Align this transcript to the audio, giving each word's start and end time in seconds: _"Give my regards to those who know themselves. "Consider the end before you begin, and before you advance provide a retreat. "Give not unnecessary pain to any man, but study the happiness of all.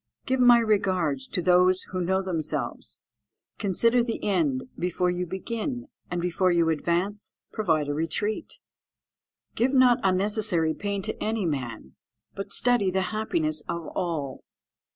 _"Give 0.25 0.39
my 0.39 0.57
regards 0.57 1.27
to 1.27 1.43
those 1.43 1.83
who 1.91 2.01
know 2.01 2.23
themselves. 2.23 3.01
"Consider 3.59 4.01
the 4.01 4.23
end 4.23 4.63
before 4.75 5.11
you 5.11 5.27
begin, 5.27 5.89
and 6.09 6.19
before 6.19 6.51
you 6.51 6.69
advance 6.71 7.35
provide 7.51 7.87
a 7.87 7.93
retreat. 7.93 8.55
"Give 9.53 9.75
not 9.75 9.99
unnecessary 10.01 10.73
pain 10.73 11.03
to 11.03 11.23
any 11.23 11.45
man, 11.45 11.93
but 12.33 12.51
study 12.51 12.89
the 12.89 13.11
happiness 13.13 13.61
of 13.69 13.89
all. 13.89 14.43